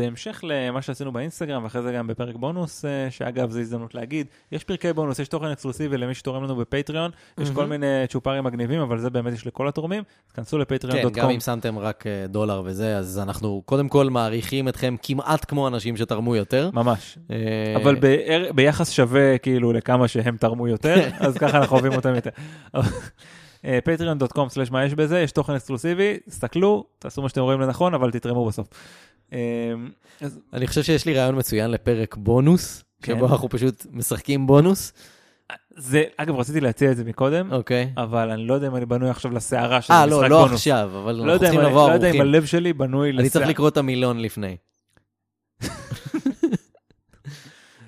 [0.00, 4.64] בהמשך למה שעשינו באינסטגרם, ואחרי זה גם בפרק בונוס, אה, שאגב, זו הזדמנות להגיד, יש
[4.64, 8.98] פרקי בונוס, יש תוכן אקסקלוסיבי למי שתורם לנו בפטריון, יש כל מיני צ'ופרים מגניבים, אבל
[8.98, 11.12] זה באמת יש לכל התורמים, אז כנסו כן, לפטריון.קום.
[11.12, 15.68] גם אם שמתם רק אה, דולר וזה, אז אנחנו קודם כל מעריכים אתכם כמעט כמו
[15.68, 16.70] אנשים שתרמו יותר.
[16.72, 17.18] ממש.
[17.30, 17.36] אה,
[17.76, 17.96] אבל
[18.54, 22.30] ביחס שווה כאילו לכמה שהם תרמו יותר, אז ככה אנחנו אוהבים אותם יותר.
[23.64, 28.46] אה, patreon.com/מה יש בזה, יש תוכן אקסקלוסיבי, תסתכלו, תעשו מה שאתם רואים לנכון, אבל תתרמו
[28.46, 28.68] בסוף.
[29.32, 29.38] אה,
[30.20, 33.16] אז אני חושב שיש לי רעיון מצוין לפרק בונוס, כן.
[33.16, 34.92] שבו אנחנו פשוט משחקים בונוס.
[35.76, 37.92] זה, אגב, רציתי להציע את זה מקודם, אוקיי.
[37.96, 40.52] אבל אני לא יודע אם אני בנוי עכשיו לסערה של אה, משחק לא, לא בונוס.
[40.52, 42.34] עכשיו, אבל לא אנחנו צריכים לבוא לא יודע אם ערוכים.
[42.34, 43.46] הלב שלי בנוי אני צריך לסערה.
[43.46, 44.56] לקרוא את המילון לפני.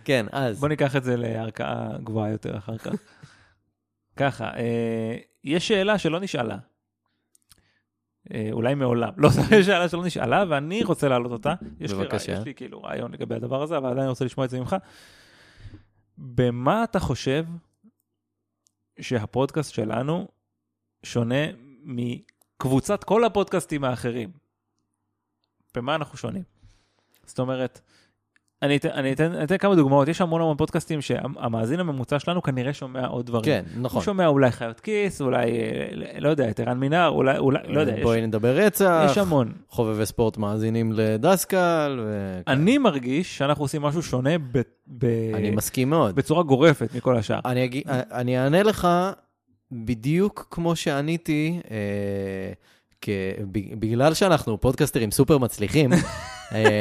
[0.04, 0.60] כן, אז.
[0.60, 2.92] בוא ניקח את זה לערכאה גבוהה יותר אחר כך.
[4.16, 6.58] ככה, אה, יש שאלה שלא נשאלה.
[8.34, 9.12] אה, אולי מעולם.
[9.16, 11.54] לא, זו שאלה שלא נשאלה, ואני רוצה להעלות אותה.
[11.80, 12.32] יש לי, בבקשה.
[12.32, 14.76] רע- יש לי כאילו רעיון לגבי הדבר הזה, אבל עדיין רוצה לשמוע את זה ממך.
[16.18, 17.44] במה אתה חושב
[19.00, 20.28] שהפודקאסט שלנו
[21.02, 21.34] שונה
[21.84, 24.30] מקבוצת כל הפודקאסטים האחרים?
[25.74, 26.42] במה אנחנו שונים?
[27.26, 27.80] זאת אומרת,
[28.62, 32.42] אני אתן, אני, אתן, אני אתן כמה דוגמאות, יש המון המון פודקאסטים שהמאזין הממוצע שלנו
[32.42, 33.44] כנראה שומע עוד דברים.
[33.44, 34.02] כן, הוא נכון.
[34.02, 37.94] שומע אולי חיות כיס, אולי, אה, לא יודע, את ערן מינר, אולי, אולי, לא יודע,
[37.94, 39.02] יש, בואי נדבר רצח.
[39.10, 39.52] יש המון.
[39.68, 42.00] חובבי ספורט מאזינים לדסקל.
[42.04, 46.14] ו- אני מרגיש שאנחנו עושים משהו שונה ב, ב, אני מסכים מאוד.
[46.14, 47.40] בצורה גורפת מכל השאר.
[47.44, 48.88] אני, אגיד, אני אענה לך
[49.72, 51.76] בדיוק כמו שעניתי, אה,
[53.00, 53.08] כ,
[53.78, 55.90] בגלל שאנחנו פודקסטרים סופר מצליחים,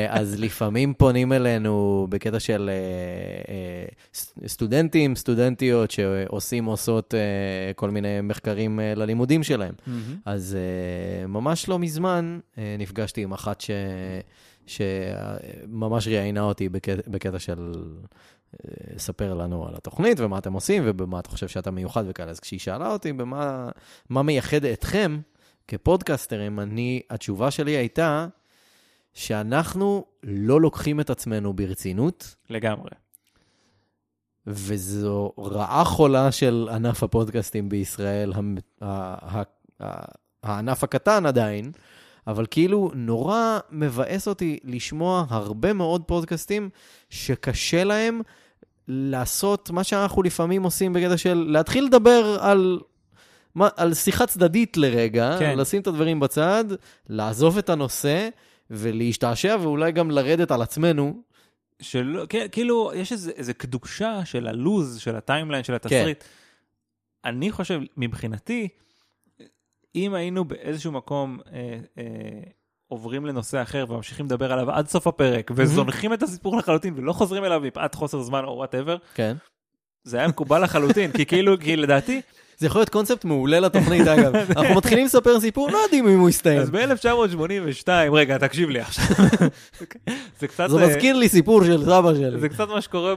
[0.10, 2.76] אז לפעמים פונים אלינו בקטע של אה,
[3.54, 9.74] אה, סטודנטים, סטודנטיות שעושים, עושות אה, כל מיני מחקרים אה, ללימודים שלהם.
[10.26, 10.58] אז
[11.28, 12.40] ממש לא מזמן
[12.80, 13.72] נפגשתי עם אחת ש...
[14.66, 17.72] שממש ראיינה אותי בקטע, בקטע של
[18.98, 22.32] ספר לנו על התוכנית ומה אתם עושים ובמה אתה חושב שאתה מיוחד וכאלה.
[22.32, 23.70] אז כשהיא שאלה אותי במה
[24.10, 25.20] מה מייחד אתכם
[25.68, 28.28] כפודקסטרים, אני, התשובה שלי הייתה
[29.14, 32.90] שאנחנו לא לוקחים את עצמנו ברצינות, לגמרי.
[34.48, 39.40] וזו רעה חולה של ענף הפודקאסטים בישראל, המ- ה-
[39.80, 40.06] ה-
[40.44, 41.72] הענף הקטן עדיין,
[42.28, 46.70] אבל כאילו נורא מבאס אותי לשמוע הרבה מאוד פודקאסטים
[47.10, 48.22] שקשה להם
[48.88, 52.80] לעשות מה שאנחנו לפעמים עושים בקטע של להתחיל לדבר על...
[53.56, 55.36] מה, על שיחה צדדית לרגע.
[55.40, 55.58] כן.
[55.58, 56.66] לשים את הדברים בצד,
[57.10, 58.30] לעזוב את הנושא
[58.70, 61.22] ולהשתעשע ואולי גם לרדת על עצמנו.
[61.82, 66.24] שלא, כן, כאילו, יש איזה, איזה קדושה של הלוז, של הטיימליין, של התסריט.
[67.26, 68.68] אני חושב, מבחינתי,
[69.96, 72.04] אם היינו באיזשהו מקום אה, אה,
[72.88, 77.46] עוברים לנושא אחר וממשיכים לדבר עליו עד סוף הפרק, וזונחים את הסיפור לחלוטין ולא חוזרים
[77.46, 79.36] אליו מפאת חוסר זמן או whatever, כן.
[80.04, 82.22] זה היה מקובל לחלוטין, כי כאילו, כי לדעתי,
[82.60, 84.36] זה יכול להיות קונספט מעולה לתוכנית, אגב.
[84.58, 86.60] אנחנו מתחילים לספר סיפור, לא יודעים אם הוא יסתיים.
[86.62, 89.06] אז ב-1982, רגע, תקשיב לי עכשיו.
[90.40, 90.70] זה קצת...
[90.70, 92.40] זה אה, מזכיר לי סיפור של סבא שלי.
[92.40, 93.14] זה קצת מה שקורה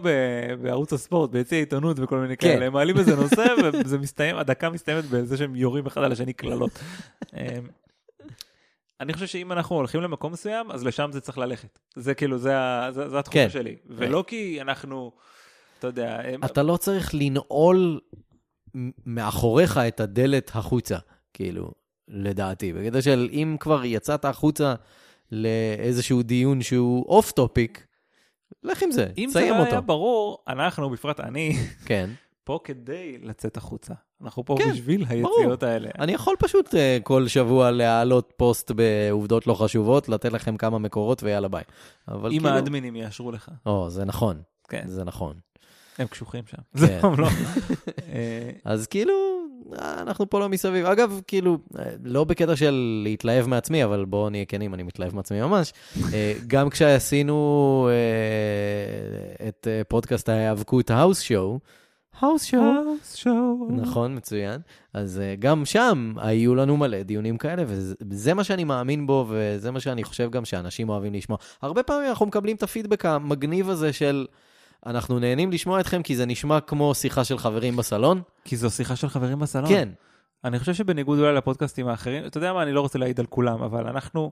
[0.63, 2.49] בערוץ הספורט, ביציע עיתונות וכל מיני כן.
[2.49, 6.33] כאלה, הם מעלים איזה נושא וזה מסתיים, הדקה מסתיימת בזה שהם יורים אחד על השני
[6.33, 6.79] קללות.
[7.37, 7.39] אמ,
[9.01, 11.79] אני חושב שאם אנחנו הולכים למקום מסוים, אז לשם זה צריך ללכת.
[11.97, 12.53] זה כאילו, זה
[12.91, 13.51] זה זה התחושה כן.
[13.51, 13.77] שלי.
[13.91, 15.13] ולא כי אנחנו,
[15.79, 18.01] אתה יודע, הם- אתה לא צריך לנעול
[19.07, 20.99] מאחוריך את הדלת החוצה,
[21.35, 21.71] כאילו,
[22.09, 22.73] לדעתי.
[22.73, 24.75] בקטע של אם כבר יצאת החוצה
[25.33, 27.87] לאיזשהו דיון שהוא off topic,
[28.63, 29.87] לך עם זה, אם זה תסיים לא היה אותו.
[29.87, 32.11] ברור, אנחנו, בפרט אני, כן.
[32.45, 33.95] פה כדי לצאת החוצה.
[34.23, 35.35] אנחנו פה כן, בשביל ברור.
[35.39, 35.91] היציאות האלה.
[35.99, 41.23] אני יכול פשוט uh, כל שבוע להעלות פוסט בעובדות לא חשובות, לתת לכם כמה מקורות
[41.23, 41.63] ויאללה ביי.
[42.09, 42.49] אבל אם כאילו...
[42.55, 43.51] האדמינים יאשרו לך.
[43.67, 45.37] או, זה נכון, כן, זה נכון.
[46.03, 46.57] הם קשוחים שם.
[46.57, 46.79] כן.
[46.79, 47.29] זה לא.
[48.65, 49.13] אז כאילו,
[49.79, 50.87] אה, אנחנו פה לא מסביב.
[50.87, 55.41] אגב, כאילו, אה, לא בקטע של להתלהב מעצמי, אבל בואו נהיה כנים, אני מתלהב מעצמי
[55.41, 55.73] ממש.
[56.13, 57.89] אה, גם כשעשינו
[59.49, 61.59] את פודקאסט ההיאבקות האוס שואו,
[62.21, 63.69] האוס שואו, האוס שואו.
[63.71, 64.61] נכון, מצוין.
[64.95, 69.71] אז אה, גם שם היו לנו מלא דיונים כאלה, וזה מה שאני מאמין בו, וזה
[69.71, 71.39] מה שאני חושב גם שאנשים אוהבים לשמוע.
[71.63, 74.27] הרבה פעמים אנחנו מקבלים את הפידבק המגניב הזה של...
[74.87, 78.23] אנחנו נהנים לשמוע אתכם כי זה נשמע כמו שיחה של חברים בסלון.
[78.45, 79.69] כי זו שיחה של חברים בסלון.
[79.69, 79.89] כן,
[80.45, 83.63] אני חושב שבניגוד אולי לפודקאסטים האחרים, אתה יודע מה, אני לא רוצה להעיד על כולם,
[83.63, 84.31] אבל אנחנו,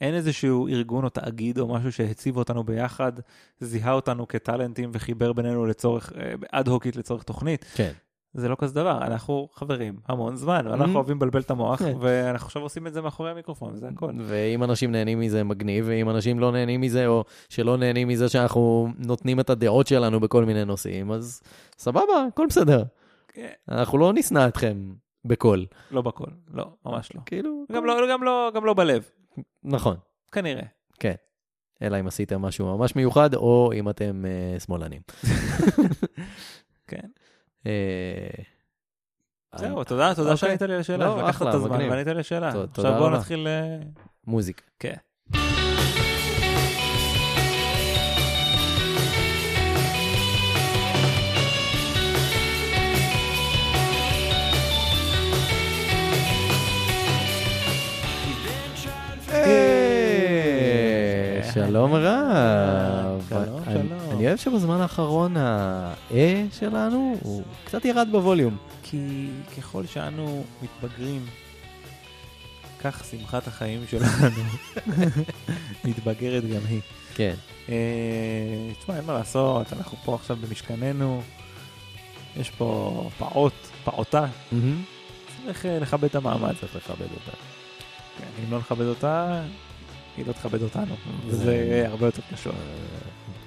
[0.00, 3.12] אין איזשהו ארגון או תאגיד או משהו שהציב אותנו ביחד,
[3.60, 6.12] זיהה אותנו כטאלנטים וחיבר בינינו לצורך,
[6.52, 7.64] אד הוקית לצורך תוכנית.
[7.74, 7.92] כן.
[8.34, 10.70] זה לא כזה דבר, אנחנו חברים המון זמן, Mhm.
[10.70, 11.96] ואנחנו אוהבים לבלבל את המוח, כן.
[12.00, 14.12] ואנחנו עכשיו עושים את זה מאחורי המיקרופון, וזה הכל.
[14.20, 18.88] ואם אנשים נהנים מזה, מגניב, ואם אנשים לא נהנים מזה, או שלא נהנים מזה שאנחנו
[18.98, 21.40] נותנים את הדעות שלנו בכל מיני נושאים, אז
[21.78, 22.02] סבבה,
[22.32, 22.82] הכל בסדר.
[23.28, 24.92] כן, אנחנו לא נשנא אתכם
[25.24, 25.66] בקול.
[25.90, 27.20] לא בכל, לא, ממש לא.
[27.26, 27.64] כאילו...
[27.72, 29.08] גם לא, גם לא, גם לא בלב,
[29.64, 29.96] נכון,
[30.32, 30.62] כנראה.
[31.00, 31.14] כן.
[31.82, 35.00] אלא אם עשיתם משהו ממש מיוחד, או אם אתם אה, שמאלנים.
[36.90, 37.06] כן.
[37.66, 38.28] אה,
[39.56, 40.36] זהו, תודה, תודה אוקיי.
[40.36, 41.90] שענית לי על השאלה, לא, אחלה, את הזמן מגניב.
[41.90, 42.20] וענית לי
[42.72, 43.10] תודה עכשיו בואו.
[43.18, 43.46] נתחיל...
[43.46, 43.76] אה,
[44.26, 44.62] מוזיקה.
[44.78, 44.94] כן.
[59.32, 62.97] אה, שלום רב.
[64.18, 68.56] אני- אוהב שבזמן האחרון ה-אה שלנו הוא קצת ירד בווליום.
[68.82, 69.26] כי
[69.58, 71.26] ככל שאנו מתבגרים,
[72.80, 74.42] כך שמחת החיים שלנו
[75.84, 76.80] מתבגרת גם היא.
[77.14, 77.34] כן.
[77.68, 77.74] אה,
[78.80, 81.22] תשמע, אין מה לעשות, אנחנו פה עכשיו במשכננו,
[82.36, 83.52] יש פה פעוט,
[83.84, 84.26] פעוטה.
[85.44, 86.54] צריך אה, לכבד את המעמד.
[86.60, 87.36] צריך לכבד אותה.
[88.18, 89.42] כן, אם לא נכבד אותה,
[90.16, 90.94] היא לא תכבד אותנו,
[91.28, 92.52] זה- וזה הרבה יותר קשור.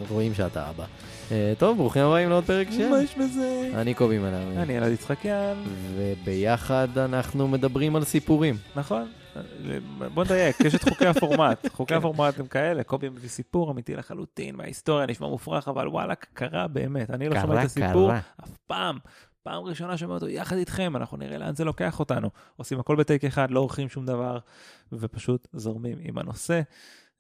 [0.09, 0.85] רואים שאתה אבא.
[1.31, 2.89] אה, טוב, ברוכים הבאים לעוד פרק של...
[2.89, 3.71] מה יש בזה?
[3.75, 4.57] אני קובי מנהל.
[4.57, 5.63] אני אלעד יצחקיאן,
[5.95, 8.55] וביחד אנחנו מדברים על סיפורים.
[8.75, 9.11] נכון?
[10.13, 11.67] בוא נדייק, יש את חוקי הפורמט.
[11.77, 16.67] חוקי הפורמט הם כאלה, קובי מביא סיפור אמיתי לחלוטין, וההיסטוריה נשמע מופרך, אבל וואלה, קרה
[16.67, 17.09] באמת.
[17.09, 18.11] אני לא שומע את הסיפור
[18.43, 18.97] אף פעם.
[19.43, 22.29] פעם ראשונה שומע אותו יחד איתכם, אנחנו נראה לאן זה לוקח אותנו.
[22.55, 24.37] עושים הכל בטייק אחד, לא עורכים שום דבר,
[24.91, 26.61] ופשוט זורמים עם הנושא.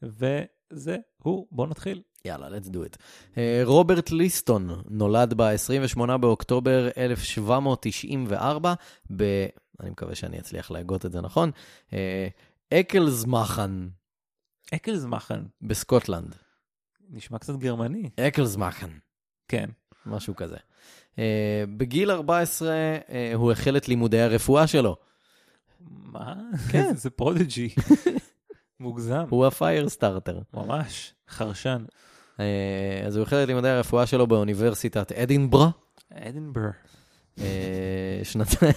[0.01, 2.01] וזהו, בואו נתחיל.
[2.25, 2.97] יאללה, let's do it.
[3.37, 8.73] אה, רוברט ליסטון נולד ב-28 באוקטובר 1794
[9.15, 9.45] ב...
[9.79, 11.51] אני מקווה שאני אצליח להגות את זה נכון.
[11.93, 12.27] אה,
[12.73, 13.71] אקלזמאכן
[14.75, 16.35] אקלזמאכן, בסקוטלנד.
[17.09, 18.09] נשמע קצת גרמני.
[18.19, 18.89] אקלסמאכן,
[19.47, 19.69] כן.
[20.05, 20.57] משהו כזה.
[21.19, 22.69] אה, בגיל 14
[23.09, 24.97] אה, הוא החל את לימודי הרפואה שלו.
[25.79, 26.35] מה?
[26.71, 26.95] כן.
[27.03, 27.69] זה Prodigy.
[28.79, 29.25] מוגזם.
[29.29, 30.39] הוא ה firestarter.
[30.53, 31.13] ממש.
[31.29, 31.85] חרשן.
[32.41, 35.69] אה, אז הוא החל את לימודי הרפואה שלו באוניברסיטת אדינברה.
[36.13, 36.69] אדינבר.
[37.39, 38.73] אה, שנתיים,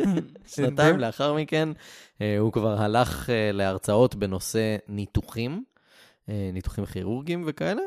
[0.54, 1.68] שנתיים לאחר מכן,
[2.20, 5.64] אה, הוא כבר הלך להרצאות בנושא ניתוחים,
[6.28, 7.82] ניתוחים כירורגיים וכאלה,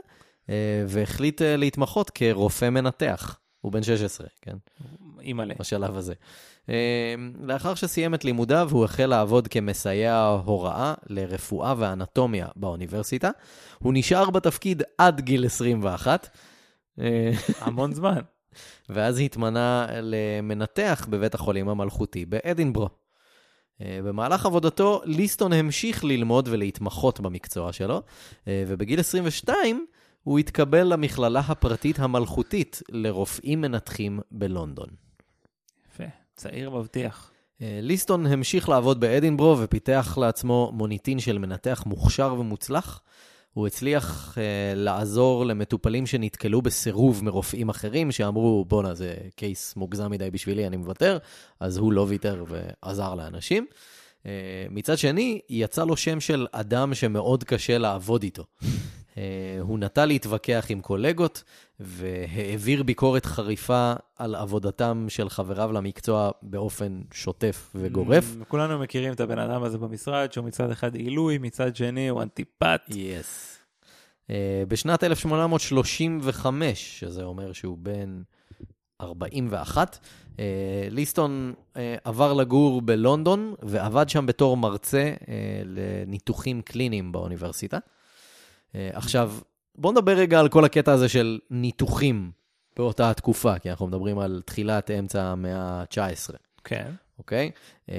[0.88, 3.40] והחליט להתמחות כרופא מנתח.
[3.64, 4.56] הוא בן 16, כן?
[5.22, 5.54] אימא'לה.
[5.60, 6.14] בשלב הזה.
[6.70, 13.30] אה, לאחר שסיים את לימודיו, הוא החל לעבוד כמסייע הוראה לרפואה ואנטומיה באוניברסיטה.
[13.80, 16.30] הוא נשאר בתפקיד עד גיל 21.
[17.00, 18.20] אה, המון זמן.
[18.90, 22.90] ואז התמנה למנתח בבית החולים המלכותי באדינברו.
[23.82, 28.02] אה, במהלך עבודתו, ליסטון המשיך ללמוד ולהתמחות במקצוע שלו,
[28.48, 29.86] אה, ובגיל 22
[30.24, 34.88] הוא התקבל למכללה הפרטית המלכותית לרופאים מנתחים בלונדון.
[35.92, 36.04] יפה.
[36.36, 37.32] צעיר מבטיח.
[37.62, 43.02] אה, ליסטון המשיך לעבוד באדינברו ופיתח לעצמו מוניטין של מנתח מוכשר ומוצלח.
[43.54, 44.38] הוא הצליח uh,
[44.76, 51.18] לעזור למטופלים שנתקלו בסירוב מרופאים אחרים, שאמרו, בואנה, זה קייס מוגזם מדי בשבילי, אני מוותר,
[51.60, 53.66] אז הוא לא ויתר ועזר לאנשים.
[54.24, 54.26] Uh,
[54.70, 58.44] מצד שני, יצא לו שם של אדם שמאוד קשה לעבוד איתו.
[59.14, 59.16] Uh,
[59.60, 61.44] הוא נטה להתווכח עם קולגות,
[61.80, 68.36] והעביר ביקורת חריפה על עבודתם של חבריו למקצוע באופן שוטף וגורף.
[68.42, 72.22] Mm, כולנו מכירים את הבן אדם הזה במשרד, שהוא מצד אחד עילוי, מצד שני הוא
[72.22, 72.82] אנטיפט.
[72.90, 73.58] יס.
[74.28, 74.34] Uh,
[74.68, 78.22] בשנת 1835, שזה אומר שהוא בן
[79.02, 80.00] 41,
[80.32, 80.40] uh,
[80.90, 85.14] ליסטון uh, עבר לגור בלונדון ועבד שם בתור מרצה
[85.66, 87.78] לניתוחים קליניים באוניברסיטה.
[88.74, 89.34] אה, עכשיו,
[89.76, 92.32] בואו נדבר רגע על כל הקטע הזה של ניתוחים
[92.78, 96.36] באותה התקופה, כי אנחנו מדברים על תחילת אמצע המאה ה-19.
[96.64, 96.92] כן.
[97.20, 97.52] אוקיי?
[97.88, 97.92] אה,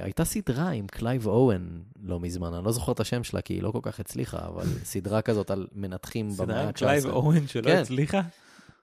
[0.00, 3.62] הייתה סדרה עם קלייב אוון לא מזמן, אני לא זוכר את השם שלה כי היא
[3.62, 7.10] לא כל כך הצליחה, אבל סדרה כזאת על סדרה במאה עם קלייב ה-19.
[7.12, 7.78] אוון שלא כן.
[7.78, 8.20] הצליחה.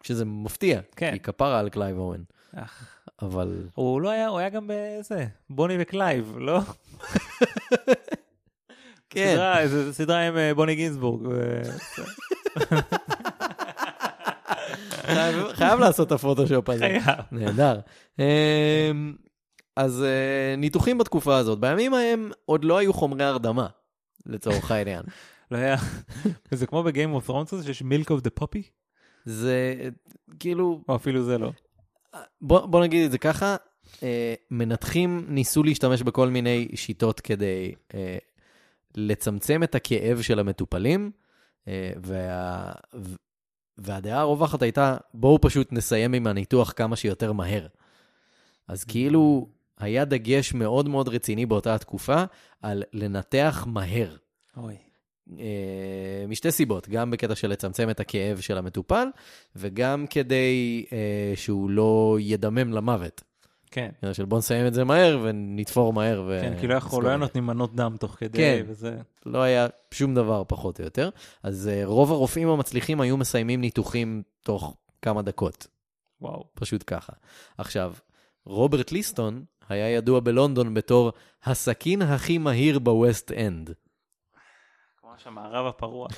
[0.03, 1.11] שזה מפתיע, כן.
[1.13, 2.23] כי כפרה על קלייב אוון.
[2.55, 2.87] אך,
[3.21, 6.59] אבל הוא לא היה, הוא היה גם בזה, בוני וקלייב, לא?
[9.15, 9.57] כן, סדרה,
[9.91, 11.27] סדרה עם אה, בוני גינזבורג.
[15.53, 16.79] חייב- לעשות את הפוטושופ הזה.
[17.03, 17.15] חייב.
[17.31, 17.79] נהדר.
[18.19, 19.15] אמ,
[19.75, 23.67] אז אה, ניתוחים בתקופה הזאת, בימים ההם עוד לא היו חומרי הרדמה,
[24.25, 25.03] לצורך העניין.
[25.51, 25.75] לא היה,
[26.51, 28.63] זה כמו ב Game of Thrones הזה שיש milk of the poppy?
[29.25, 29.73] זה
[30.39, 31.51] כאילו, או אפילו זה לא.
[32.41, 33.55] בוא, בוא נגיד את זה ככה,
[34.03, 38.17] אה, מנתחים ניסו להשתמש בכל מיני שיטות כדי אה,
[38.97, 41.11] לצמצם את הכאב של המטופלים,
[41.67, 42.71] אה, וה,
[43.77, 47.67] והדעה הרווחת הייתה, בואו פשוט נסיים עם הניתוח כמה שיותר מהר.
[48.67, 49.47] אז כאילו,
[49.77, 52.23] היה דגש מאוד מאוד רציני באותה התקופה
[52.61, 54.15] על לנתח מהר.
[54.57, 54.75] אוי.
[55.39, 59.07] אה, משתי סיבות, גם בקטע של לצמצם את הכאב של המטופל,
[59.55, 63.23] וגם כדי אה, שהוא לא ידמם למוות.
[63.71, 63.89] כן.
[64.13, 66.23] של בוא נסיים את זה מהר ונתפור מהר.
[66.27, 66.39] ו...
[66.41, 68.63] כן, כי לא יכול, לא היה נותנים מנות דם תוך כדי, כן.
[68.67, 68.97] וזה...
[69.25, 71.09] לא היה שום דבר פחות או יותר.
[71.43, 75.67] אז uh, רוב הרופאים המצליחים היו מסיימים ניתוחים תוך כמה דקות.
[76.21, 76.43] וואו.
[76.53, 77.13] פשוט ככה.
[77.57, 77.93] עכשיו,
[78.45, 81.11] רוברט ליסטון היה ידוע בלונדון בתור
[81.43, 83.73] הסכין הכי מהיר בווסט אנד.
[85.01, 86.07] כמו שהמערב הפרוע.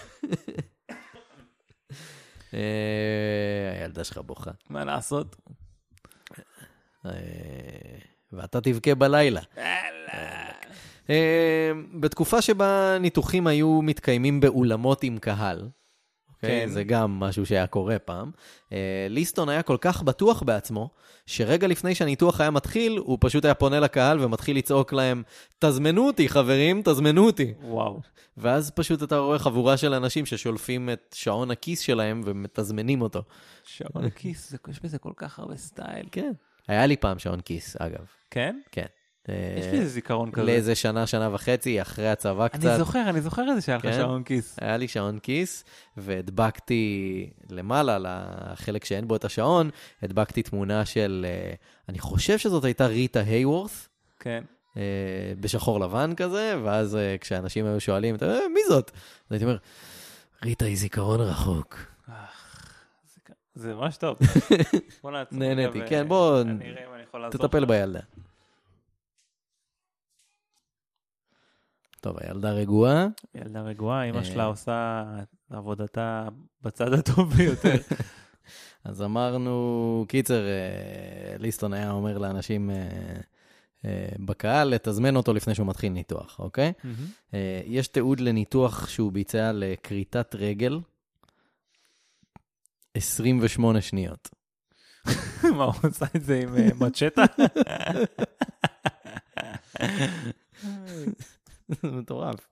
[2.54, 4.52] אה, הילדה שלך בוכה.
[4.70, 5.36] מה לעשות?
[7.06, 7.12] אה,
[8.34, 9.42] ואתה תבכה בלילה.
[11.10, 15.70] אה, בתקופה שבה ניתוחים היו מתקיימים באולמות עם קהל,
[16.30, 16.62] אוקיי?
[16.62, 16.70] כן.
[16.70, 18.32] זה גם משהו שהיה קורה פעם.
[18.74, 20.90] אה, ליסטון היה כל כך בטוח בעצמו,
[21.26, 25.24] שרגע לפני שהניתוח היה מתחיל, הוא פשוט היה פונה לקהל ומתחיל לצעוק להם,
[25.60, 27.54] תזמנו אותי, חברים, תזמנו אותי.
[27.62, 28.00] וואו.
[28.38, 33.24] ואז פשוט אתה רואה חבורה של אנשים ששולפים את שעון הכיס שלהם ומתזמנים אותו.
[33.64, 36.08] שעון הכיס, יש בזה כל כך הרבה סטייל.
[36.12, 36.32] כן.
[36.68, 38.06] היה לי פעם שעון כיס, אגב.
[38.32, 38.60] כן?
[38.72, 38.86] כן.
[39.60, 40.46] יש לי איזה זיכרון כזה.
[40.46, 42.66] לאיזה שנה, שנה וחצי, אחרי הצבא קצת.
[42.66, 43.94] אני זוכר, אני זוכר את זה שהיה לך כן?
[43.94, 44.56] שעון כיס.
[44.62, 45.64] היה לי שעון כיס,
[45.98, 49.70] והדבקתי למעלה, לחלק שאין בו את השעון,
[50.04, 51.54] הדבקתי תמונה של, אה,
[51.90, 53.88] אני חושב שזאת הייתה ריטה הייוורת',
[54.20, 54.44] כן.
[54.78, 54.82] אה,
[55.40, 58.92] בשחור לבן כזה, ואז אה, כשאנשים היו שואלים, "אה, מי זאת?
[58.96, 59.58] אז הייתי אומר,
[60.46, 61.78] ריטה היא זיכרון רחוק.
[63.58, 64.18] זה ממש טוב.
[65.04, 65.40] בוא נעצור.
[65.40, 66.44] נהניתי, כן, בוא.
[67.32, 67.66] תטפל.
[67.66, 68.00] בילדה.
[72.02, 73.08] טוב, הילדה רגועה.
[73.36, 74.24] ילדה רגועה, אמא אה.
[74.24, 75.04] שלה עושה
[75.50, 76.28] עבודתה
[76.62, 77.76] בצד הטוב ביותר.
[78.84, 82.76] אז אמרנו, קיצר, אה, ליסטון היה אומר לאנשים אה,
[83.86, 86.74] אה, בקהל לתזמן אותו לפני שהוא מתחיל ניתוח, אוקיי?
[87.34, 90.80] אה, יש תיעוד לניתוח שהוא ביצע לכריתת רגל,
[92.98, 94.30] 28 שניות.
[95.58, 97.24] מה, הוא עושה את זה עם אה, מצ'טה?
[101.68, 102.48] זה מטורף.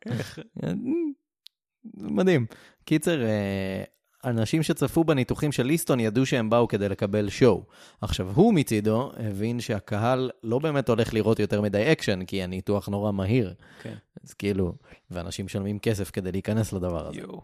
[1.96, 2.46] מדהים.
[2.86, 3.84] קיצר, אה,
[4.26, 7.64] אנשים שצפו בניתוחים של ליסטון ידעו שהם באו כדי לקבל show.
[8.02, 13.12] עכשיו, הוא מצידו הבין שהקהל לא באמת הולך לראות יותר מדי אקשן, כי הניתוח נורא
[13.12, 13.54] מהיר.
[13.82, 13.96] כן.
[14.24, 14.74] אז כאילו,
[15.12, 17.20] ואנשים משלמים כסף כדי להיכנס לדבר הזה.
[17.20, 17.42] יואו.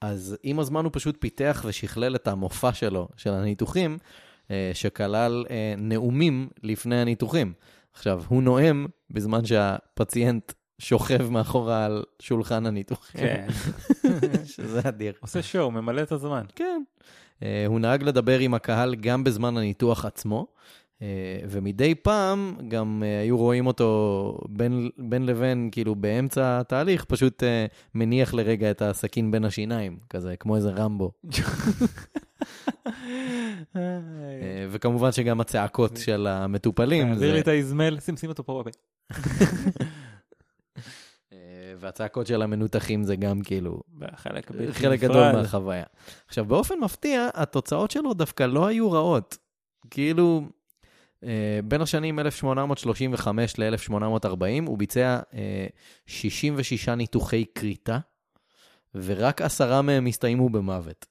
[0.00, 3.98] אז עם הזמן הוא פשוט פיתח ושכלל את המופע שלו, של הניתוחים,
[4.50, 7.52] אה, שכלל אה, נאומים לפני הניתוחים.
[7.92, 13.20] עכשיו, הוא נואם בזמן שהפציינט שוכב מאחורה על שולחן הניתוחים.
[13.20, 13.46] כן.
[14.56, 15.12] שזה אדיר.
[15.20, 16.44] עושה שואו, ממלא את הזמן.
[16.56, 16.82] כן.
[17.42, 20.46] אה, הוא נהג לדבר עם הקהל גם בזמן הניתוח עצמו,
[21.48, 27.66] ומדי פעם גם אה, היו רואים אותו בין, בין לבין, כאילו באמצע התהליך, פשוט אה,
[27.94, 31.12] מניח לרגע את הסכין בין השיניים, כזה, כמו איזה רמבו.
[33.76, 33.80] אה,
[34.70, 38.62] וכמובן שגם הצעקות של המטופלים, תעביר לי את האזמל, שים, שים אותו פה.
[41.32, 44.16] אה, והצעקות של המנותחים זה גם כאילו בלתי
[44.72, 45.32] חלק גדול.
[45.32, 45.84] מהחוויה.
[46.26, 49.38] עכשיו, באופן מפתיע, התוצאות שלו דווקא לא היו רעות.
[49.90, 50.59] כאילו, אה,
[51.64, 55.66] בין השנים 1835 ל-1840 הוא ביצע אה,
[56.06, 57.98] 66 ניתוחי כריתה,
[58.94, 61.06] ורק עשרה מהם הסתיימו במוות.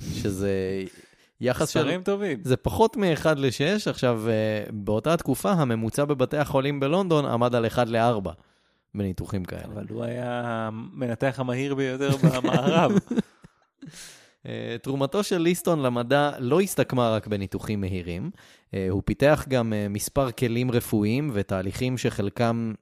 [0.00, 0.82] שזה
[1.40, 1.80] יחס של...
[1.80, 2.38] ספרים טובים.
[2.44, 3.90] זה פחות מ-1 ל-6.
[3.90, 8.30] עכשיו, אה, באותה תקופה, הממוצע בבתי החולים בלונדון עמד על 1 ל-4
[8.94, 9.64] בניתוחים כאלה.
[9.74, 12.92] אבל הוא היה המנתח המהיר ביותר במערב.
[14.46, 18.30] אה, תרומתו של ליסטון למדע לא הסתכמה רק בניתוחים מהירים,
[18.74, 22.74] אה, הוא פיתח גם אה, מספר כלים רפואיים ותהליכים שחלקם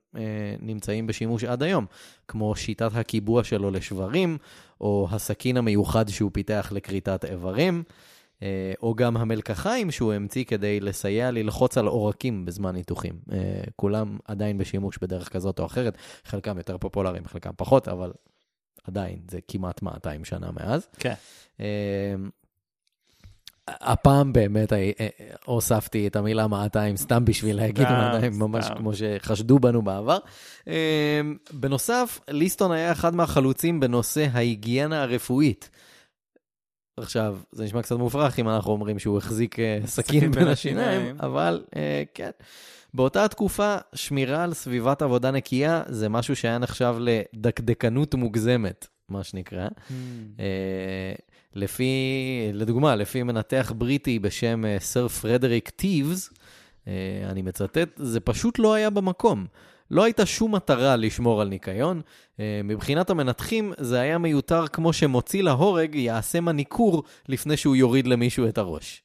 [0.61, 1.87] נמצאים בשימוש עד היום,
[2.29, 4.39] כמו שיטת הקיבוע שלו לשברים,
[4.81, 7.83] או הסכין המיוחד שהוא פיתח לכריתת איברים,
[8.83, 13.15] או גם המלקחיים שהוא המציא כדי לסייע ללחוץ על עורקים בזמן ניתוחים.
[13.77, 18.13] כולם עדיין בשימוש בדרך כזאת או אחרת, חלקם יותר פופולריים, חלקם פחות, אבל
[18.89, 20.87] עדיין, זה כמעט 200 שנה מאז.
[20.99, 21.15] כן.
[21.61, 22.15] אה,
[23.69, 25.09] הפעם באמת אה, אה,
[25.45, 28.67] הוספתי את המילה 200 סתם בשביל להגיד סתם, 200, ממש.
[28.77, 30.19] כמו שחשדו בנו בעבר.
[30.69, 31.21] אה,
[31.53, 35.71] בנוסף, ליסטון היה אחד מהחלוצים בנושא ההיגיינה הרפואית.
[37.03, 41.17] עכשיו, זה נשמע קצת מופרך אם אנחנו אומרים שהוא החזיק אה, סכין בין השיניים.
[41.21, 42.31] אבל אה, כן.
[42.95, 49.69] באותה תקופה, שמירה על סביבת עבודה נקייה זה משהו שהיה נחשב לדקדקנות מוגזמת, מה שנקרא.
[50.41, 51.13] אה,
[51.55, 51.93] לפי,
[52.53, 56.31] לדוגמה, לפי מנתח בריטי בשם סר פרדריק טיבס,
[57.31, 59.47] אני מצטט, זה פשוט לא היה במקום.
[59.91, 62.01] לא הייתה שום מטרה לשמור על ניקיון.
[62.41, 68.49] אה, מבחינת המנתחים, זה היה מיותר כמו שמוציא להורג יעשה מניקור לפני שהוא יוריד למישהו
[68.49, 69.03] את הראש.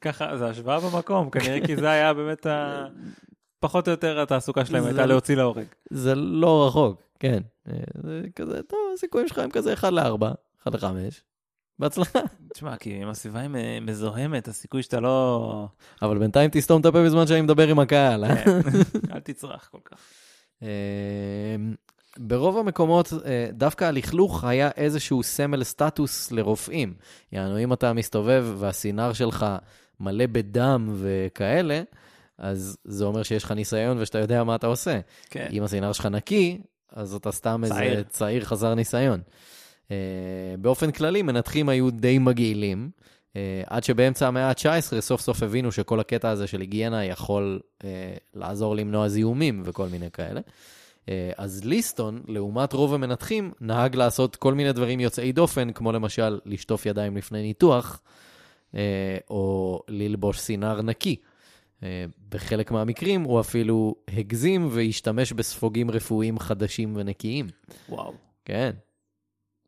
[0.00, 2.86] ככה, זה השוואה במקום, כנראה כי זה היה באמת ה...
[3.60, 5.64] פחות או יותר התעסוקה שלהם הייתה להוציא להורג.
[5.90, 7.42] זה לא רחוק, כן.
[7.68, 10.24] אה, זה כזה, טוב, הסיכויים שלך הם כזה 1 ל-4,
[10.62, 10.84] 1 ל-5.
[11.78, 12.18] בהצלחה.
[12.54, 15.66] תשמע, כי אם הסביבה היא מזוהמת, הסיכוי שאתה לא...
[16.02, 18.24] אבל בינתיים תסתום את הפה בזמן שאני מדבר עם הקהל.
[18.24, 18.44] אה?
[18.44, 18.60] כן,
[19.14, 19.98] אל תצרח כל כך.
[20.62, 20.68] אה,
[22.18, 26.94] ברוב המקומות, אה, דווקא הלכלוך היה איזשהו סמל סטטוס לרופאים.
[27.32, 29.46] יענו, אם אתה מסתובב והסינר שלך
[30.00, 31.82] מלא בדם וכאלה,
[32.38, 35.00] אז זה אומר שיש לך ניסיון ושאתה יודע מה אתה עושה.
[35.30, 35.48] כן.
[35.52, 36.60] אם הסינר שלך נקי,
[36.92, 38.02] אז אתה סתם איזה צעיר.
[38.02, 39.20] צעיר חסר ניסיון.
[39.88, 39.90] Uh,
[40.58, 42.90] באופן כללי, מנתחים היו די מגעילים,
[43.32, 47.84] uh, עד שבאמצע המאה ה-19 סוף סוף הבינו שכל הקטע הזה של היגיינה יכול uh,
[48.34, 50.40] לעזור למנוע זיהומים וכל מיני כאלה.
[51.36, 56.86] אז ליסטון, לעומת רוב המנתחים, נהג לעשות כל מיני דברים יוצאי דופן, כמו למשל לשטוף
[56.86, 58.00] ידיים לפני ניתוח,
[59.30, 61.16] או ללבוש סינר נקי.
[62.28, 67.46] בחלק מהמקרים הוא אפילו הגזים והשתמש בספוגים רפואיים חדשים ונקיים.
[67.88, 68.12] וואו.
[68.44, 68.70] כן.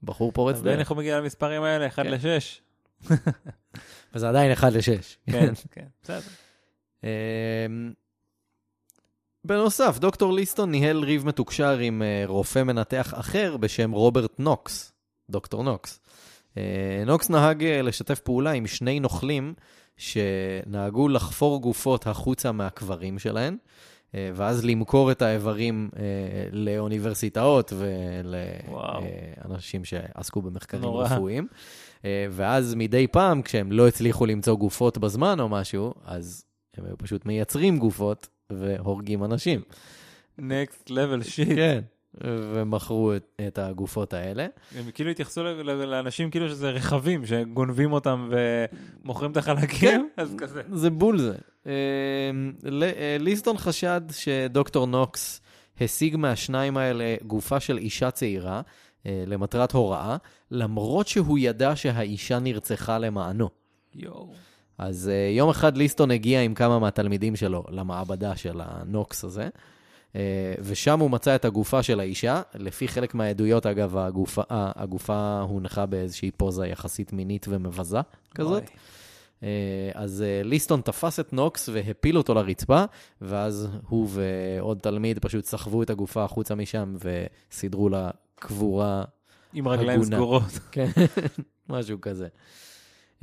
[0.03, 0.79] בחור פורץ אז דרך.
[0.79, 1.87] איך הוא מגיע למספרים האלה?
[1.87, 2.11] 1 כן.
[2.11, 3.11] ל-6.
[4.15, 4.81] וזה עדיין 1 ל-6.
[5.33, 6.21] כן, כן, בסדר.
[7.05, 7.93] אמ,
[9.45, 14.93] בנוסף, דוקטור ליסטון ניהל ריב מתוקשר עם אה, רופא מנתח אחר בשם רוברט נוקס,
[15.31, 16.01] דוקטור נוקס.
[16.57, 19.55] אה, נוקס נהג אה, לשתף פעולה עם שני נוכלים
[19.97, 26.03] שנהגו לחפור גופות החוצה מהקברים שלהן, אה, ואז למכור את האיברים אה,
[26.53, 27.73] לאוניברסיטאות.
[27.77, 31.05] ולאנשים שעסקו במחקרים נורא.
[31.05, 31.47] רפואיים.
[32.05, 36.45] אה, ואז מדי פעם, כשהם לא הצליחו למצוא גופות בזמן או משהו, אז
[36.77, 39.61] הם היו פשוט מייצרים גופות והורגים אנשים.
[40.39, 41.49] נקסט level שיט.
[41.49, 41.81] כן.
[42.25, 44.47] ומכרו את, את הגופות האלה.
[44.77, 49.41] הם כאילו התייחסו לאנשים כאילו שזה רכבים שגונבים אותם ומוכרים את כן.
[49.41, 50.63] החלקים, אז כזה.
[50.73, 51.35] זה בול זה.
[51.67, 51.73] אה,
[52.83, 55.41] אה, ליסטון חשד שדוקטור נוקס
[55.81, 58.61] השיג מהשניים האלה גופה של אישה צעירה
[59.07, 60.17] אה, למטרת הוראה,
[60.51, 63.49] למרות שהוא ידע שהאישה נרצחה למענו.
[63.95, 64.33] יואו.
[64.79, 69.49] אז יום אחד ליסטון הגיע עם כמה מהתלמידים שלו למעבדה של הנוקס הזה,
[70.61, 72.43] ושם הוא מצא את הגופה של האישה.
[72.55, 77.99] לפי חלק מהעדויות, אגב, הגופה, אה, הגופה הונחה באיזושהי פוזה יחסית מינית ומבזה
[78.35, 78.63] כזאת.
[78.63, 78.77] אוי.
[79.41, 79.43] Uh,
[79.95, 82.85] אז ליסטון תפס את נוקס והפיל אותו לרצפה,
[83.21, 89.05] ואז הוא ועוד תלמיד פשוט סחבו את הגופה החוצה משם וסידרו לה קבורה
[89.53, 90.05] עם רגליים.
[90.05, 90.59] סגורות.
[90.73, 90.91] כן,
[91.69, 92.29] משהו כזה.
[93.21, 93.23] Uh,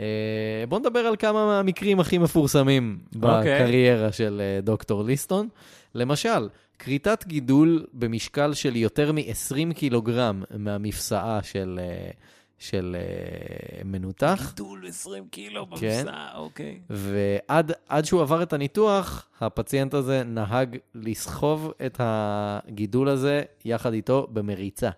[0.70, 3.56] בוא נדבר על כמה מהמקרים הכי מפורסמים אוקיי.
[3.56, 5.48] בקריירה של דוקטור ליסטון.
[5.96, 12.16] למשל, כריתת גידול במשקל של יותר מ-20 קילוגרם מהמפסעה של, uh,
[12.58, 15.72] של uh, מנותח, גידול 20 קילו כן.
[15.72, 16.80] במפסע, אוקיי.
[16.90, 24.28] ועד עד שהוא עבר את הניתוח, הפציינט הזה נהג לסחוב את הגידול הזה יחד איתו
[24.34, 24.90] במריצה.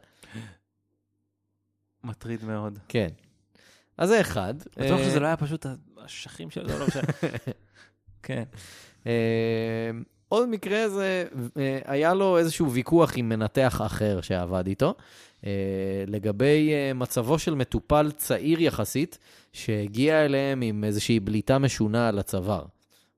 [2.03, 2.79] מטריד מאוד.
[2.87, 3.07] כן.
[3.97, 4.53] אז זה אחד.
[4.57, 5.65] בטוח אה, שזה לא היה פשוט
[5.97, 7.03] האשכים שלו, לא משנה.
[8.23, 8.43] כן.
[10.29, 11.25] עוד מקרה זה,
[11.57, 14.93] אה, היה לו איזשהו ויכוח עם מנתח אחר שעבד איתו,
[15.45, 15.51] אה,
[16.07, 19.17] לגבי אה, מצבו של מטופל צעיר יחסית,
[19.53, 22.65] שהגיע אליהם עם איזושהי בליטה משונה על הצוואר,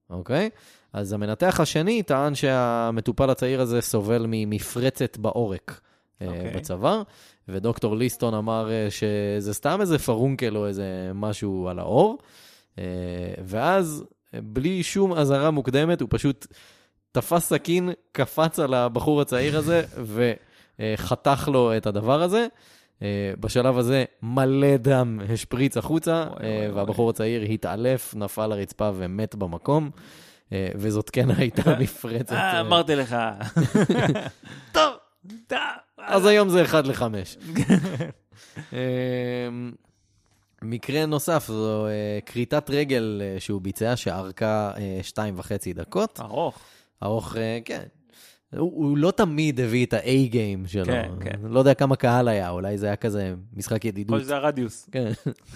[0.10, 0.50] אוקיי?
[0.94, 5.82] אז המנתח השני טען שהמטופל הצעיר הזה סובל ממפרצת בעורק
[6.22, 6.52] אה, אוקיי.
[6.56, 7.04] בצוואר,
[7.48, 12.18] ודוקטור ליסטון אמר שזה סתם איזה פרונקל או איזה משהו על האור,
[13.46, 16.48] ואז בלי שום אזהרה מוקדמת, הוא פשוט
[17.12, 19.84] תפס סכין, קפץ על הבחור הצעיר הזה
[20.80, 22.48] וחתך לו את הדבר הזה.
[23.02, 29.90] אה, בשלב הזה מלא דם השפריץ החוצה, אה, והבחור הצעיר התעלף, נפל לרצפה ומת במקום,
[30.54, 32.36] אה, וזאת כן הייתה מפרצת.
[32.60, 33.16] אמרתי לך.
[34.74, 34.94] טוב,
[35.48, 35.58] טוב.
[35.98, 37.04] אז היום זה 1 ל-5.
[40.62, 41.88] מקרה נוסף זו
[42.26, 46.20] כריתת רגל שהוא ביצע, שארכה אה, שתיים וחצי דקות.
[46.20, 46.60] ארוך.
[47.04, 47.84] ארוך, אה, כן.
[48.58, 50.86] הוא, הוא לא תמיד הביא את ה-A-game שלו.
[50.86, 51.40] כן, כן.
[51.44, 54.22] לא יודע כמה קהל היה, אולי זה היה כזה משחק או ידידות.
[54.22, 54.90] שזה הרדיוס.
[54.92, 55.12] כן.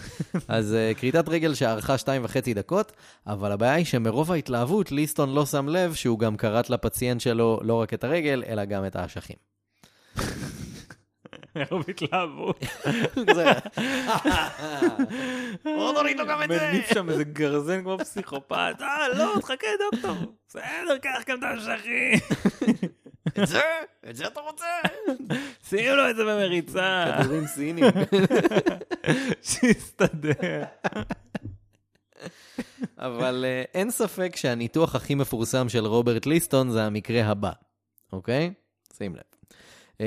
[0.48, 2.92] אז uh, כריתת רגל שארכה שתיים וחצי דקות,
[3.28, 7.74] אבל הבעיה היא שמרוב ההתלהבות, ליסטון לא שם לב שהוא גם כרת לפציינט שלו לא
[7.74, 9.38] רק את הרגל, אלא גם את האשכים.
[11.56, 12.60] מרוב התלהבות.
[15.64, 16.60] בוא נוריד לו גם את זה.
[16.72, 18.76] מניף שם איזה גרזן כמו פסיכופת.
[18.82, 20.16] אה, לא, תחכה דוקטור.
[20.48, 22.20] בסדר, קח גם את האשכים.
[23.28, 23.62] את זה?
[24.10, 24.66] את זה אתה רוצה?
[25.70, 27.06] שים לו את זה במריצה.
[27.20, 27.86] כדורים סינים.
[29.50, 30.64] שיסתדר.
[32.98, 37.52] אבל uh, אין ספק שהניתוח הכי מפורסם של רוברט ליסטון זה המקרה הבא,
[38.14, 38.54] אוקיי?
[38.98, 39.35] שים לב.
[39.96, 39.98] Uh,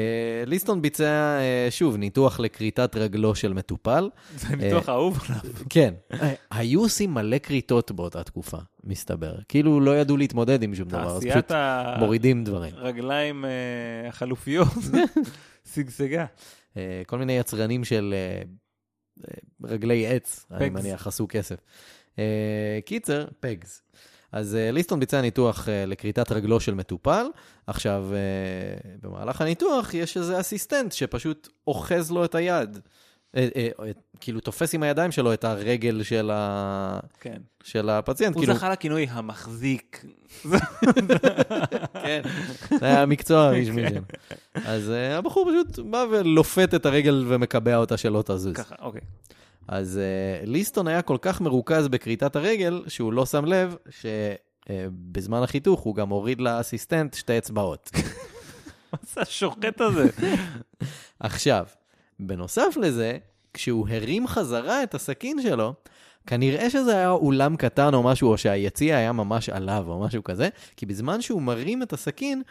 [0.47, 4.11] ליסטון ביצע, uh, שוב, ניתוח לכריתת רגלו של מטופל.
[4.37, 5.41] זה ניתוח אהוב עליו.
[5.71, 5.95] כן.
[6.51, 9.35] היו עושים מלא כריתות באותה תקופה, מסתבר.
[9.49, 11.59] כאילו לא ידעו להתמודד עם שום דבר, אז תעשיית פשוט
[11.99, 12.75] מורידים דברים.
[12.77, 14.69] הרגליים אה, החלופיות
[15.75, 16.27] שגשגה.
[16.77, 18.43] אה, כל מיני יצרנים של אה,
[19.25, 20.71] אה, רגלי עץ, אני.
[20.71, 21.57] מניח, עשו כסף.
[22.19, 23.83] אה, קיצר, פגס.
[24.33, 27.27] אז אה, ליסטון ביצע ניתוח אה, לכריתת רגלו של מטופל.
[27.67, 32.79] עכשיו, אה, במהלך הניתוח יש איזה אסיסטנט שפשוט אוחז לו את היד.
[34.21, 37.01] כאילו תופס עם הידיים שלו את הרגל של, ה...
[37.21, 37.39] כן.
[37.65, 38.35] של הפציינט.
[38.35, 40.05] הוא כאילו, זכה לכינוי המחזיק.
[42.05, 42.23] כן,
[42.81, 43.95] זה היה המקצוע הרשמי כן.
[43.95, 44.03] שלו.
[44.65, 48.57] אז הבחור פשוט בא ולופת את הרגל ומקבע אותה שלא תזוז.
[48.57, 49.01] ככה, אוקיי.
[49.69, 55.81] אז uh, ליסטון היה כל כך מרוכז בכריתת הרגל, שהוא לא שם לב שבזמן החיתוך
[55.81, 57.91] הוא גם הוריד לאסיסטנט שתי אצבעות.
[58.93, 60.09] מה זה השוחט הזה?
[61.21, 61.67] עכשיו,
[62.21, 63.19] בנוסף לזה,
[63.55, 65.75] כשהוא הרים חזרה את הסכין שלו,
[66.27, 70.49] כנראה שזה היה אולם קטן או משהו, או שהיציע היה ממש עליו או משהו כזה,
[70.77, 72.43] כי בזמן שהוא מרים את הסכין,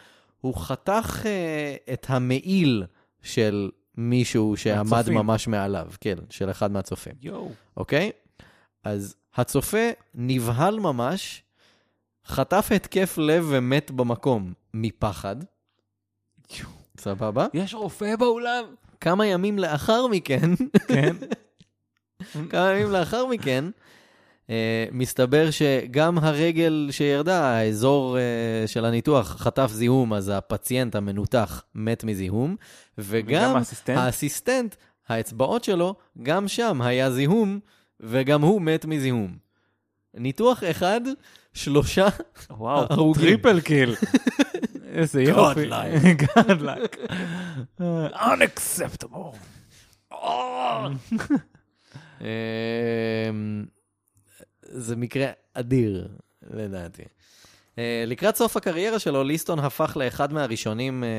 [0.41, 2.83] הוא חתך uh, את המעיל
[3.21, 5.13] של מישהו שעמד מהצופים.
[5.13, 7.13] ממש מעליו, כן, של אחד מהצופים.
[7.21, 7.51] יואו.
[7.77, 8.11] אוקיי?
[8.83, 11.43] אז הצופה נבהל ממש,
[12.25, 15.35] חטף התקף לב ומת במקום מפחד.
[16.59, 16.71] יואו.
[16.99, 17.47] סבבה?
[17.53, 18.63] יש רופא באולם?
[19.01, 20.49] כמה ימים לאחר מכן,
[20.87, 21.15] כן.
[22.49, 23.65] כמה ימים לאחר מכן,
[24.91, 32.55] מסתבר שגם הרגל שירדה, האזור uh, של הניתוח, חטף זיהום, אז הפציינט המנותח מת מזיהום,
[32.97, 33.97] וגם האסיסטנט?
[33.97, 34.75] האסיסטנט,
[35.09, 37.59] האצבעות שלו, גם שם היה זיהום,
[37.99, 39.37] וגם הוא מת מזיהום.
[40.13, 41.01] ניתוח אחד,
[41.53, 42.07] שלושה,
[42.49, 43.23] וואו, הרוגים.
[43.23, 43.95] Triple kill.
[44.97, 45.69] איזה יופי.
[45.69, 46.23] Godlike.
[46.37, 46.97] Godlike.
[48.31, 49.35] Unacceptable.
[54.71, 56.07] זה מקרה אדיר,
[56.51, 57.03] לדעתי.
[57.77, 61.09] אה, לקראת סוף הקריירה שלו, ליסטון הפך לאחד מהראשונים אה,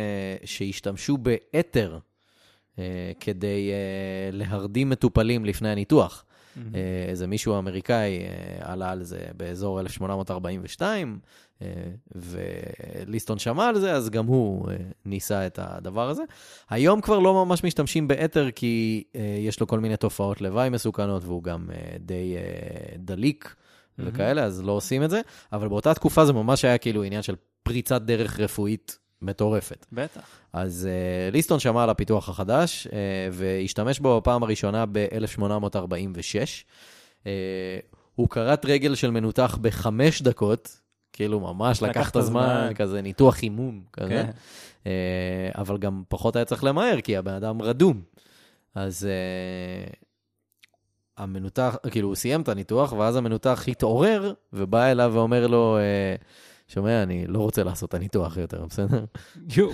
[0.44, 1.98] שהשתמשו באתר
[2.78, 3.70] אה, כדי
[4.32, 6.24] להרדים מטופלים לפני הניתוח.
[6.74, 8.18] אה, איזה מישהו אמריקאי
[8.60, 11.28] עלה על זה באזור 1842, אה,
[12.14, 16.22] וליסטון שמע על זה, אז גם הוא אה, ניסה את הדבר הזה.
[16.70, 21.24] היום כבר לא ממש משתמשים באתר, כי אה, יש לו כל מיני תופעות לוואי מסוכנות,
[21.24, 22.36] והוא גם אה, די
[22.98, 23.54] דליק
[23.98, 25.20] וכאלה, אז לא עושים את זה.
[25.52, 29.86] אבל באותה תקופה זה ממש היה כאילו עניין של פריצת דרך רפואית מטורפת.
[29.92, 30.20] בטח.
[30.52, 32.90] אז uh, ליסטון שמע על הפיתוח החדש, uh,
[33.32, 35.64] והשתמש בו בפעם הראשונה ב-1846.
[37.22, 37.26] Uh,
[38.14, 40.80] הוא כרת רגל של מנותח בחמש דקות,
[41.12, 42.70] כאילו ממש לקח, לקח את הזמן.
[42.74, 44.08] כזה ניתוח חימום כזה.
[44.08, 44.30] כן.
[44.84, 44.88] Uh,
[45.54, 48.02] אבל גם פחות היה צריך למהר, כי הבן אדם רדום.
[48.74, 49.96] אז uh,
[51.16, 57.02] המנותח, כאילו הוא סיים את הניתוח, ואז המנותח התעורר, ובא אליו ואומר לו, uh, שומע,
[57.02, 59.04] אני לא רוצה לעשות את הניתוח יותר, בסדר?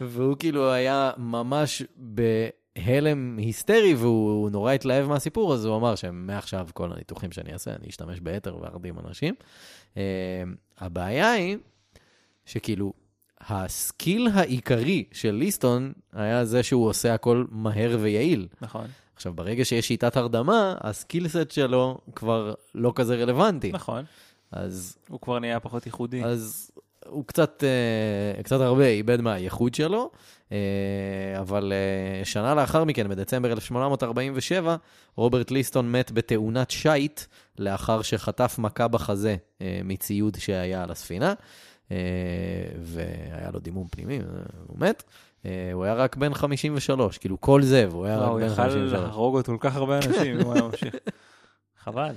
[0.00, 1.82] והוא כאילו היה ממש
[2.76, 7.88] בהלם היסטרי, והוא נורא התלהב מהסיפור, אז הוא אמר שמעכשיו כל הניתוחים שאני אעשה, אני
[7.88, 9.34] אשתמש ביתר וארדים אנשים.
[9.94, 9.98] Uh,
[10.78, 11.56] הבעיה היא
[12.44, 12.92] שכאילו,
[13.40, 18.48] הסקיל העיקרי של ליסטון היה זה שהוא עושה הכל מהר ויעיל.
[18.60, 18.86] נכון.
[19.16, 23.72] עכשיו, ברגע שיש שיטת הרדמה, הסקילסט שלו כבר לא כזה רלוונטי.
[23.72, 24.04] נכון.
[24.52, 26.24] אז הוא כבר נהיה פחות ייחודי.
[26.24, 26.70] אז
[27.06, 30.10] הוא קצת, אה, קצת הרבה איבד מהייחוד שלו,
[31.40, 34.76] אבל אה, שנה לאחר מכן, בדצמבר 1847,
[35.16, 37.20] רוברט ליסטון מת בתאונת שיט,
[37.58, 41.34] לאחר שחטף מכה בחזה אה, מציוד שהיה על הספינה,
[41.90, 41.96] אה,
[42.80, 44.24] והיה לו דימום פנימי, אה,
[44.66, 45.02] הוא מת.
[45.46, 48.54] אה, הוא היה רק בן 53, כאילו כל זה, והוא היה רק הוא בן יכל
[48.54, 48.92] 53.
[48.92, 50.94] להרוג עוד כל כך הרבה אנשים הוא היה ממשיך.
[51.84, 52.14] חבל.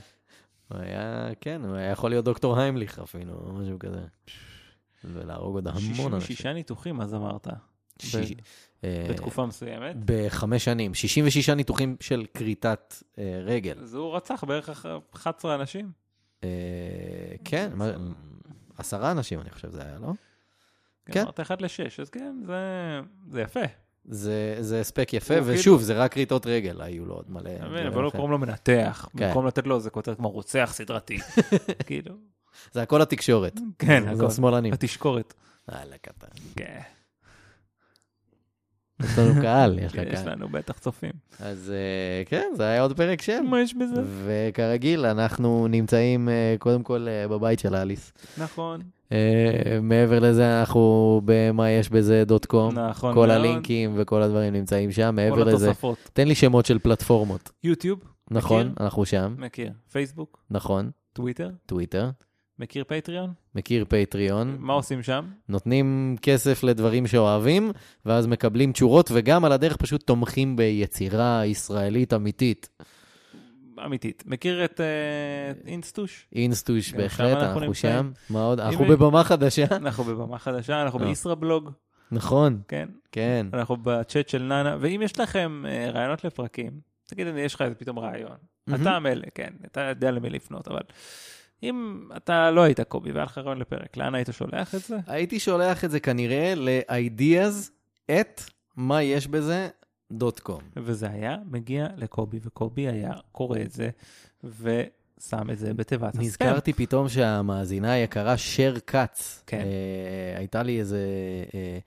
[0.68, 4.02] הוא היה, כן, הוא היה יכול להיות דוקטור היימליך אפילו, או משהו כזה.
[5.04, 6.52] ולהרוג עוד המון 66 אנשים.
[6.52, 7.48] ניתוחים, אז אמרת.
[8.02, 8.34] שיש-
[8.84, 9.96] אה, בתקופה מסוימת.
[10.06, 13.80] בחמש שנים, 66 ניתוחים של כריתת אה, רגל.
[13.82, 14.86] אז הוא רצח בערך אח-
[15.16, 15.92] 11 אנשים.
[16.44, 16.50] אה,
[17.46, 17.72] כן,
[18.78, 20.12] עשרה אנשים אני חושב זה היה, לא?
[21.06, 21.22] כן.
[21.22, 21.68] אמרת 1 ל-6,
[22.02, 23.00] אז כן, זה-
[23.32, 23.60] זה יפה.
[24.06, 27.58] זה, זה הספק יפה, ושוב, זה רק כריתות רגל, היו לו עוד מלא.
[27.58, 28.10] דברים אבל לא.
[28.10, 29.10] קוראים לו מנתח.
[29.18, 29.28] כן.
[29.28, 31.18] במקום לתת לו איזה כותרת כמו רוצח סדרתי.
[31.88, 32.16] כאילו,
[32.72, 33.60] זה הכל התקשורת.
[33.80, 34.32] כן, זה הכל.
[34.32, 34.74] השמאלנים.
[34.74, 35.34] התשקורת.
[35.72, 36.28] יאללה, קטן.
[36.56, 36.80] כן.
[39.04, 40.30] יש לנו קהל, יש לך יש קהל.
[40.32, 41.12] לנו בטח צופים.
[41.40, 43.42] אז אה, כן, זה היה עוד פרק של.
[43.42, 44.02] מה יש בזה?
[44.26, 48.14] וכרגיל, אנחנו נמצאים אה, קודם כל אה, בבית של אליס.
[48.38, 48.82] נכון,
[49.82, 52.80] מעבר לזה, אנחנו במה יש בזה דוט קום.
[52.80, 53.30] נכון כל מאוד.
[53.30, 55.16] הלינקים וכל הדברים נמצאים שם.
[55.16, 55.98] מעבר לזה, התוספות.
[56.14, 57.52] תן לי שמות של פלטפורמות.
[57.64, 58.00] יוטיוב,
[58.32, 58.84] נכון, מכיר?
[58.86, 59.36] אנחנו שם.
[59.38, 59.72] מכיר.
[59.92, 62.10] פייסבוק, נכון, טוויטר, טוויטר.
[62.60, 63.34] מכיר פטריון?
[63.56, 64.56] מכיר פטריון.
[64.60, 65.26] מה עושים שם?
[65.50, 67.72] נותנים כסף לדברים שאוהבים,
[68.06, 72.69] ואז מקבלים תשורות, וגם על הדרך פשוט תומכים ביצירה ישראלית אמיתית.
[73.86, 74.24] אמיתית.
[74.28, 76.28] מכיר את אה, אינסטוש?
[76.36, 77.74] אינסטוש בהחלט, אנחנו.
[77.74, 78.12] שם.
[78.30, 78.60] מה עוד?
[78.60, 79.65] אנחנו בבמה חדשה.
[79.76, 81.06] אנחנו בבמה חדשה, אנחנו אה.
[81.06, 81.72] בישראבלוג,
[82.12, 82.89] נכון, כן?
[83.12, 83.48] כן.
[83.54, 86.72] אנחנו בצ'אט של נאנה, ואם יש לכם אה, רעיונות לפרקים,
[87.08, 88.38] תגיד, יש לך פתאום רעיון.
[88.76, 90.82] אתה המלך, כן, אתה יודע למי לפנות, אבל
[91.63, 94.98] אם אתה לא היית קובי והיה לך רעיון לפרק, לאן היית שולח את זה?
[95.08, 97.69] הייתי שולח את זה כנראה ל-ideas
[98.12, 98.41] את
[98.76, 99.69] מה יש בזה
[100.12, 100.62] דוט קום.
[100.78, 103.89] וזה היה מגיע לקובי, וקובי היה קורא את זה,
[104.43, 106.26] ושם את זה בתיבת הספאם.
[106.26, 109.43] נזכרתי פתאום שהמאזינה היקרה שר כץ.
[109.48, 109.60] כן.
[109.60, 111.06] אה, הייתה לי איזה
[111.54, 111.80] אה,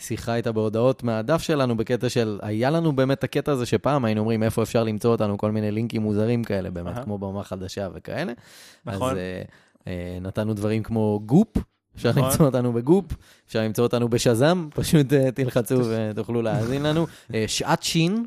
[0.00, 4.42] שיחה איתה בהודעות מהדף שלנו בקטע של, היה לנו באמת הקטע הזה שפעם היינו אומרים
[4.42, 7.04] איפה אפשר למצוא אותנו, כל מיני לינקים מוזרים כאלה, באמת, אהה.
[7.04, 8.32] כמו במה חדשה וכאלה.
[8.86, 9.10] נכון.
[9.10, 9.42] אז אה,
[9.86, 11.56] אה, נתנו דברים כמו גופ.
[11.96, 12.24] אפשר נכון.
[12.24, 13.04] למצוא אותנו בגופ,
[13.46, 17.06] אפשר למצוא אותנו בשזם, פשוט אה, תלחצו ותוכלו להאזין לנו.
[17.34, 18.26] אה, שעת שין,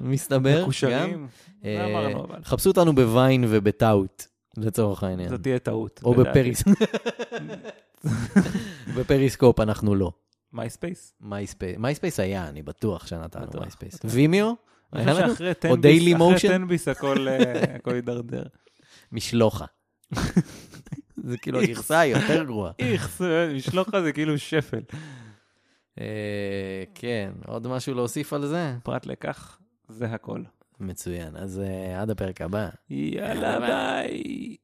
[0.00, 0.62] מסתבר, גם.
[0.62, 1.28] מקושרים,
[1.64, 2.38] אמרנו אבל.
[2.44, 4.22] חפשו אותנו בוויין ובטאוט,
[4.56, 5.28] לצורך העניין.
[5.28, 6.00] זאת תהיה טעות.
[6.04, 6.28] או לדעתי.
[6.30, 6.64] בפריס.
[8.96, 10.12] בפריסקופ אנחנו לא.
[10.52, 11.14] מייספייס?
[11.78, 13.60] מייספייס, היה, אני בטוח שנתנו.
[13.60, 14.00] מייספייס.
[14.04, 14.52] וימיו?
[14.92, 15.32] היה לנו?
[15.68, 16.50] או תנביס, Daily אחרי?
[16.50, 18.42] תנביס הכל אה, הכל הידרדר.
[19.12, 19.64] משלוחה.
[21.16, 22.72] זה כאילו הגרסה היותר גרועה.
[22.78, 24.82] איכס, אה, משלוחה זה כאילו שפל.
[26.00, 28.74] אה, כן, עוד משהו להוסיף על זה?
[28.82, 29.58] פרט לכך,
[29.88, 30.42] זה הכל.
[30.80, 31.62] מצוין, אז
[32.00, 32.68] עד הפרק הבא.
[32.90, 34.56] יאללה ביי.